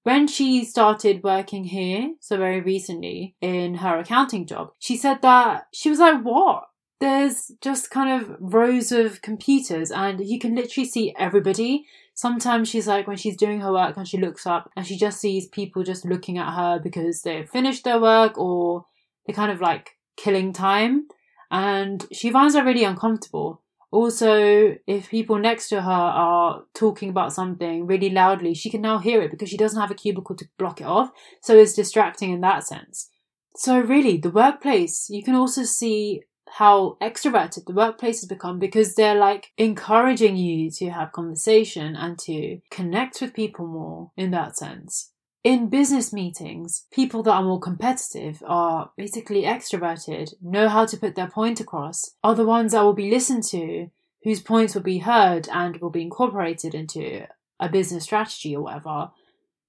[0.03, 5.67] When she started working here, so very recently, in her accounting job, she said that
[5.75, 6.65] she was like, what?
[6.99, 11.85] There's just kind of rows of computers and you can literally see everybody
[12.17, 15.21] sometimes she's like when she's doing her work and she looks up and she just
[15.21, 18.87] sees people just looking at her because they've finished their work or
[19.25, 21.07] they're kind of like killing time.
[21.51, 23.63] And she finds that really uncomfortable.
[23.93, 28.99] Also if people next to her are talking about something really loudly she can now
[28.99, 31.11] hear it because she doesn't have a cubicle to block it off
[31.41, 33.11] so it's distracting in that sense.
[33.55, 36.23] So really the workplace you can also see
[36.55, 42.19] how extroverted the workplace has become because they're like encouraging you to have conversation and
[42.21, 45.11] to connect with people more in that sense.
[45.45, 51.15] In business meetings, people that are more competitive are basically extroverted, know how to put
[51.15, 53.89] their point across, are the ones that will be listened to,
[54.25, 57.27] whose points will be heard and will be incorporated into
[57.61, 59.11] a business strategy or whatever,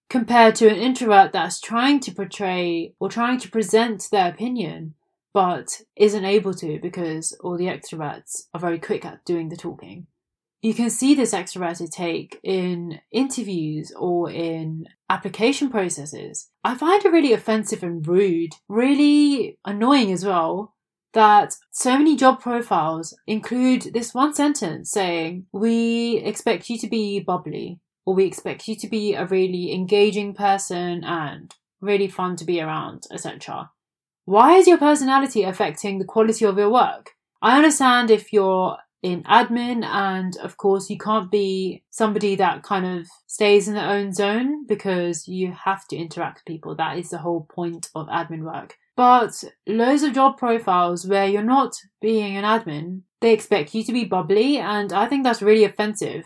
[0.10, 4.96] compared to an introvert that's trying to portray or trying to present their opinion
[5.38, 10.08] but isn't able to because all the extroverts are very quick at doing the talking.
[10.64, 16.50] You can see this extroverted take in interviews or in application processes.
[16.64, 20.74] I find it really offensive and rude, really annoying as well,
[21.14, 27.20] that so many job profiles include this one sentence saying, We expect you to be
[27.20, 32.44] bubbly, or we expect you to be a really engaging person and really fun to
[32.44, 33.70] be around, etc.
[34.28, 37.12] Why is your personality affecting the quality of your work?
[37.42, 42.86] I understand if you're in admin and of course you can't be somebody that kind
[42.86, 46.76] of stays in their own zone because you have to interact with people.
[46.76, 48.76] That is the whole point of admin work.
[48.98, 53.94] But loads of job profiles where you're not being an admin, they expect you to
[53.94, 56.26] be bubbly and I think that's really offensive.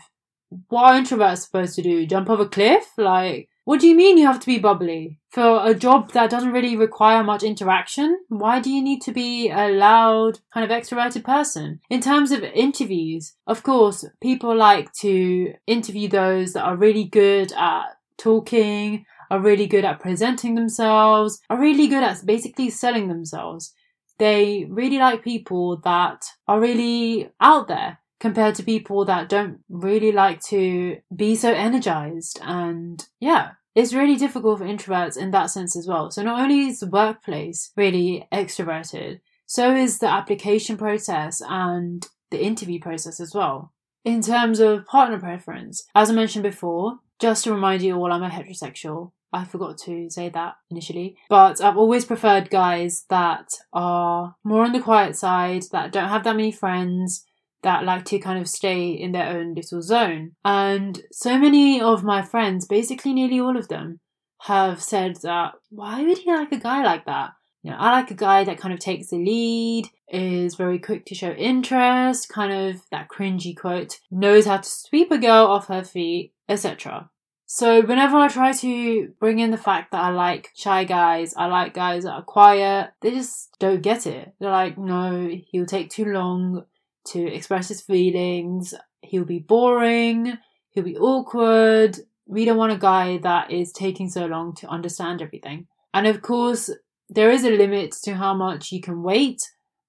[0.70, 2.04] What are introverts supposed to do?
[2.04, 2.84] Jump off a cliff?
[2.98, 5.18] Like, what do you mean you have to be bubbly?
[5.30, 9.50] For a job that doesn't really require much interaction, why do you need to be
[9.50, 11.80] a loud, kind of extroverted person?
[11.88, 17.52] In terms of interviews, of course, people like to interview those that are really good
[17.52, 17.84] at
[18.18, 23.72] talking, are really good at presenting themselves, are really good at basically selling themselves.
[24.18, 30.12] They really like people that are really out there compared to people that don't really
[30.12, 32.38] like to be so energized.
[32.40, 36.08] And yeah, it's really difficult for introverts in that sense as well.
[36.12, 42.40] So not only is the workplace really extroverted, so is the application process and the
[42.40, 43.72] interview process as well.
[44.04, 48.22] In terms of partner preference, as I mentioned before, just to remind you all, I'm
[48.22, 49.10] a heterosexual.
[49.32, 51.16] I forgot to say that initially.
[51.28, 56.22] But I've always preferred guys that are more on the quiet side, that don't have
[56.22, 57.24] that many friends,
[57.62, 60.32] that like to kind of stay in their own little zone.
[60.44, 64.00] And so many of my friends, basically nearly all of them,
[64.42, 67.30] have said that why would he like a guy like that?
[67.62, 71.06] You know, I like a guy that kind of takes the lead, is very quick
[71.06, 75.68] to show interest, kind of that cringy quote, knows how to sweep a girl off
[75.68, 77.08] her feet, etc.
[77.46, 81.46] So whenever I try to bring in the fact that I like shy guys, I
[81.46, 84.32] like guys that are quiet, they just don't get it.
[84.40, 86.64] They're like, no, he'll take too long
[87.08, 90.38] to express his feelings, he'll be boring,
[90.70, 91.98] he'll be awkward.
[92.26, 95.66] We don't want a guy that is taking so long to understand everything.
[95.92, 96.70] And of course,
[97.08, 99.42] there is a limit to how much you can wait,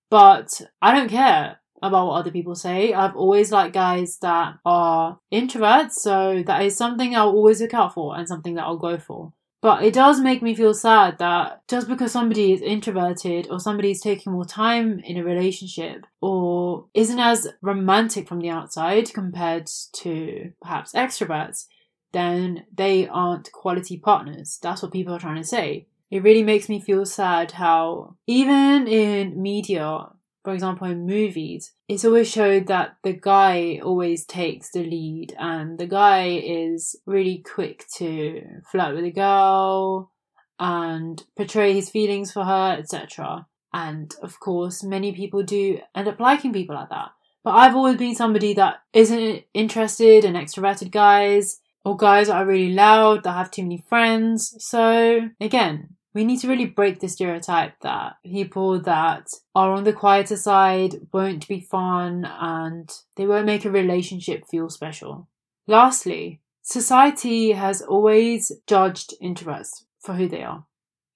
[0.09, 2.93] but I don't care about what other people say.
[2.93, 7.93] I've always liked guys that are introverts, so that is something I'll always look out
[7.93, 9.34] for and something that I'll go for.
[9.64, 13.91] But it does make me feel sad that just because somebody is introverted or somebody
[13.91, 19.68] is taking more time in a relationship or isn't as romantic from the outside compared
[19.93, 21.68] to perhaps extroverts,
[22.11, 24.59] then they aren't quality partners.
[24.61, 25.88] That's what people are trying to say.
[26.11, 30.07] It really makes me feel sad how even in media,
[30.43, 35.77] for example, in movies, it's always showed that the guy always takes the lead and
[35.79, 40.11] the guy is really quick to flirt with a girl
[40.59, 43.47] and portray his feelings for her, etc.
[43.73, 47.11] And of course, many people do end up liking people like that.
[47.43, 52.45] But I've always been somebody that isn't interested in extroverted guys or guys that are
[52.45, 54.55] really loud, that have too many friends.
[54.59, 59.93] So again, we need to really break the stereotype that people that are on the
[59.93, 65.28] quieter side won't be fun and they won't make a relationship feel special.
[65.68, 70.66] Lastly, society has always judged introverts for who they are.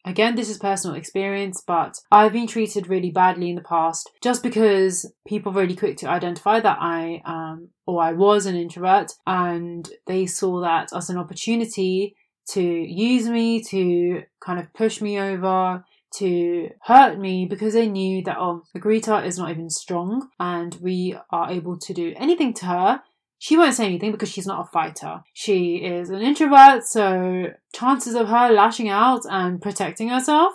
[0.06, 4.41] Again, this is personal experience, but I've been treated really badly in the past just
[4.41, 9.12] because people are really quick to identify that I am or I was an introvert
[9.28, 12.16] and they saw that as an opportunity
[12.52, 15.84] to use me, to kind of push me over,
[16.16, 21.16] to hurt me because they knew that, oh, Agrita is not even strong and we
[21.32, 23.02] are able to do anything to her.
[23.39, 25.22] She won't say anything because she's not a fighter.
[25.34, 30.54] She is an introvert, so chances of her lashing out and protecting herself,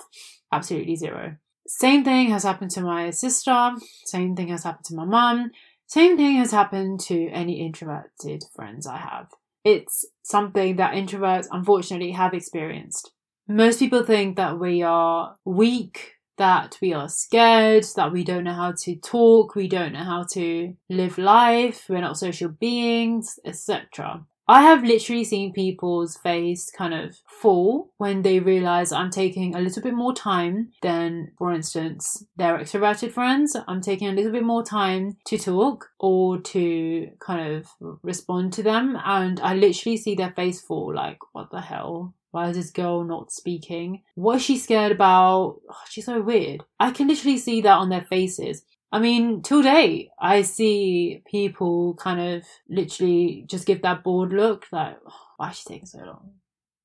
[0.50, 1.36] absolutely zero.
[1.68, 3.72] Same thing has happened to my sister,
[4.06, 5.52] same thing has happened to my mum,
[5.86, 9.28] same thing has happened to any introverted friends I have.
[9.64, 13.12] It's something that introverts unfortunately have experienced.
[13.48, 18.54] Most people think that we are weak, that we are scared, that we don't know
[18.54, 24.24] how to talk, we don't know how to live life, we're not social beings, etc.
[24.52, 29.60] I have literally seen people's face kind of fall when they realize I'm taking a
[29.60, 33.56] little bit more time than, for instance, their extroverted friends.
[33.66, 37.66] I'm taking a little bit more time to talk or to kind of
[38.02, 38.98] respond to them.
[39.06, 42.12] And I literally see their face fall like, what the hell?
[42.32, 44.02] Why is this girl not speaking?
[44.16, 45.60] What is she scared about?
[45.70, 46.62] Oh, she's so weird.
[46.78, 48.66] I can literally see that on their faces.
[48.92, 54.66] I mean, till date, I see people kind of literally just give that bored look,
[54.70, 56.32] like, oh, why is she taking so long?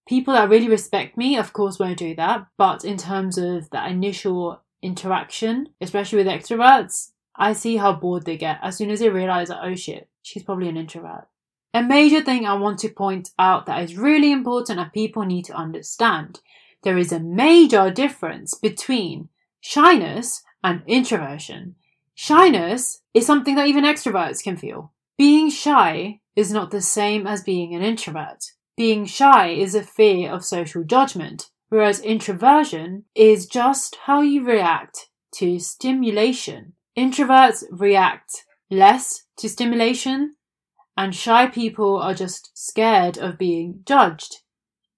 [0.08, 2.48] People that really respect me, of course, won't do that.
[2.58, 8.38] But in terms of that initial interaction, especially with extroverts, I see how bored they
[8.38, 11.28] get as soon as they realize that, oh shit, she's probably an introvert.
[11.74, 15.44] A major thing I want to point out that is really important and people need
[15.46, 16.40] to understand.
[16.84, 19.28] There is a major difference between
[19.60, 21.76] shyness and introversion.
[22.20, 24.92] Shyness is something that even extroverts can feel.
[25.20, 28.44] Being shy is not the same as being an introvert.
[28.76, 35.10] Being shy is a fear of social judgment, whereas introversion is just how you react
[35.36, 36.74] to stimulation.
[36.98, 40.38] Introverts react less to stimulation,
[40.98, 44.38] and shy people are just scared of being judged.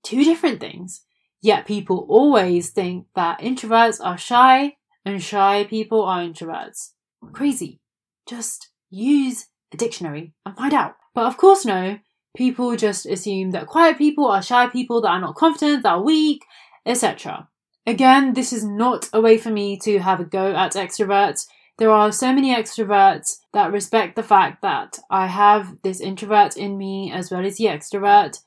[0.04, 1.02] Two different things.
[1.42, 6.92] Yet people always think that introverts are shy and shy people are introverts.
[7.34, 7.80] Crazy.
[8.28, 10.96] Just use the dictionary and find out.
[11.14, 12.00] But of course, no.
[12.36, 16.02] People just assume that quiet people are shy people that are not confident, that are
[16.02, 16.46] weak,
[16.86, 17.50] etc.
[17.86, 21.48] Again, this is not a way for me to have a go at extroverts.
[21.78, 26.78] There are so many extroverts that respect the fact that I have this introvert in
[26.78, 28.42] me as well as the extrovert.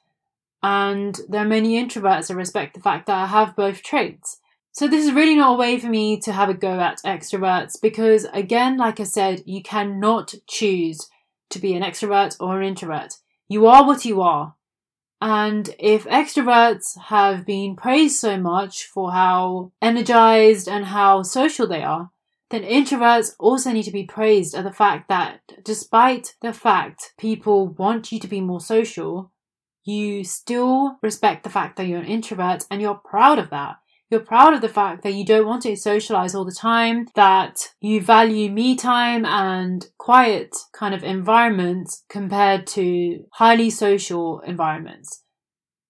[0.62, 4.38] And there are many introverts that respect the fact that I have both traits.
[4.74, 7.78] So this is really not a way for me to have a go at extroverts
[7.80, 11.10] because again, like I said, you cannot choose
[11.50, 13.18] to be an extrovert or an introvert.
[13.48, 14.54] You are what you are.
[15.20, 21.82] And if extroverts have been praised so much for how energized and how social they
[21.82, 22.10] are,
[22.50, 27.68] then introverts also need to be praised at the fact that despite the fact people
[27.68, 29.30] want you to be more social,
[29.84, 33.76] you still respect the fact that you're an introvert and you're proud of that.
[34.12, 37.70] You're proud of the fact that you don't want to socialize all the time, that
[37.80, 45.22] you value me time and quiet kind of environments compared to highly social environments.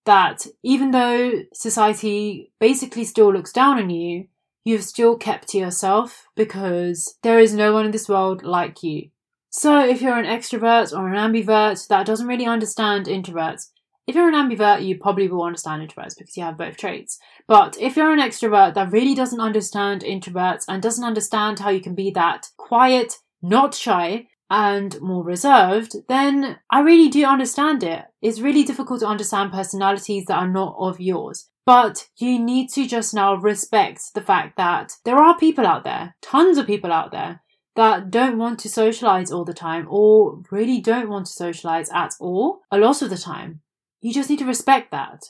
[0.05, 4.27] that even though society basically still looks down on you,
[4.65, 9.11] you've still kept to yourself because there is no one in this world like you.
[9.51, 13.71] So if you're an extrovert or an ambivert that doesn't really understand introverts,
[14.07, 17.19] if you're an ambivert, you probably will understand introverts because you have both traits.
[17.47, 21.81] But if you're an extrovert that really doesn't understand introverts and doesn't understand how you
[21.81, 28.05] can be that quiet, not shy, and more reserved, then I really do understand it.
[28.21, 31.49] It's really difficult to understand personalities that are not of yours.
[31.65, 36.17] But you need to just now respect the fact that there are people out there,
[36.21, 37.41] tons of people out there,
[37.77, 42.13] that don't want to socialize all the time or really don't want to socialize at
[42.21, 43.62] all a lot of the time.
[44.03, 45.23] You just need to respect that.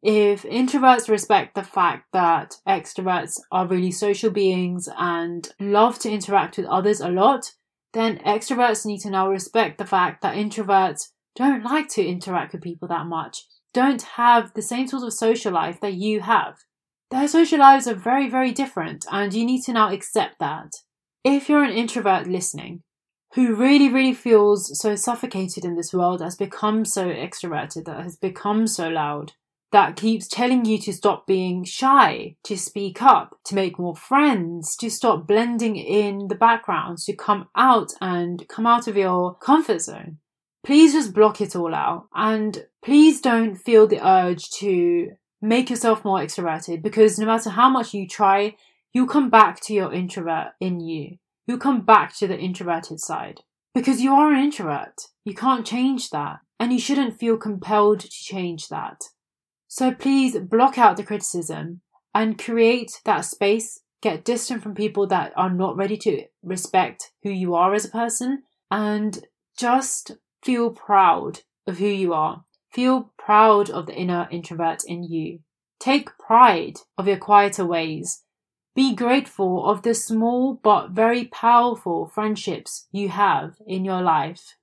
[0.00, 6.56] If introverts respect the fact that extroverts are really social beings and love to interact
[6.56, 7.52] with others a lot,
[7.92, 12.62] then extroverts need to now respect the fact that introverts don't like to interact with
[12.62, 16.58] people that much, don't have the same sort of social life that you have.
[17.10, 20.70] Their social lives are very, very different, and you need to now accept that.
[21.24, 22.82] If you're an introvert listening,
[23.34, 28.16] who really, really feels so suffocated in this world, has become so extroverted, that has
[28.16, 29.32] become so loud,
[29.72, 34.76] that keeps telling you to stop being shy, to speak up, to make more friends,
[34.76, 39.80] to stop blending in the backgrounds, to come out and come out of your comfort
[39.80, 40.18] zone.
[40.62, 45.10] Please just block it all out and please don't feel the urge to
[45.40, 48.54] make yourself more extroverted because no matter how much you try,
[48.92, 51.16] you'll come back to your introvert in you.
[51.46, 53.40] You'll come back to the introverted side
[53.74, 54.94] because you are an introvert.
[55.24, 59.02] You can't change that and you shouldn't feel compelled to change that.
[59.66, 61.80] So please block out the criticism
[62.14, 63.80] and create that space.
[64.02, 67.90] Get distant from people that are not ready to respect who you are as a
[67.90, 69.26] person and
[69.56, 70.12] just
[70.42, 72.44] feel proud of who you are.
[72.72, 75.40] Feel proud of the inner introvert in you.
[75.78, 78.22] Take pride of your quieter ways.
[78.74, 84.56] Be grateful of the small but very powerful friendships you have in your life.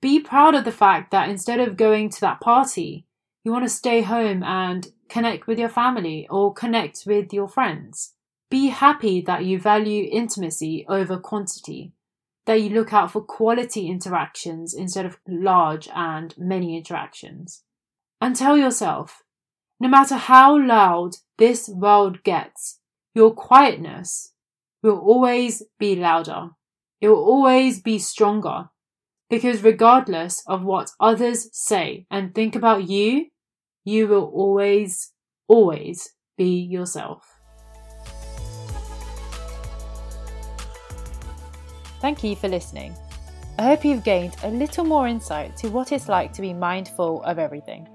[0.00, 3.06] Be proud of the fact that instead of going to that party,
[3.44, 8.14] you want to stay home and connect with your family or connect with your friends.
[8.50, 11.92] Be happy that you value intimacy over quantity,
[12.46, 17.62] that you look out for quality interactions instead of large and many interactions.
[18.22, 19.22] And tell yourself,
[19.78, 22.79] no matter how loud this world gets,
[23.14, 24.32] your quietness
[24.82, 26.50] will always be louder.
[27.00, 28.70] It will always be stronger
[29.28, 33.26] because regardless of what others say and think about you,
[33.84, 35.12] you will always,
[35.48, 37.24] always be yourself.
[42.00, 42.94] Thank you for listening.
[43.58, 47.22] I hope you've gained a little more insight to what it's like to be mindful
[47.24, 47.86] of everything.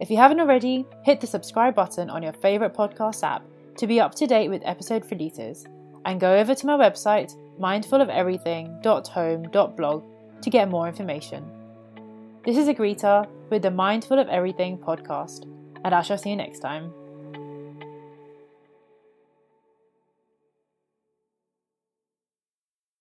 [0.00, 3.42] If you haven't already, hit the subscribe button on your favourite podcast app
[3.78, 5.64] to be up to date with episode releases,
[6.04, 10.02] and go over to my website, mindfulofeverything.home.blog,
[10.42, 11.50] to get more information.
[12.44, 15.46] This is Agrita with the Mindful of Everything podcast,
[15.84, 16.92] and I shall see you next time.